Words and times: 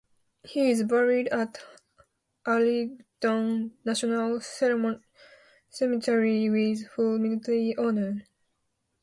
He 0.41 0.71
is 0.71 0.81
buried 0.81 1.27
at 1.27 1.63
Arlington 2.47 3.77
National 3.85 4.41
Cemetery 4.41 6.49
with 6.49 6.87
full 6.87 7.19
military 7.19 7.75
honors. 7.77 8.21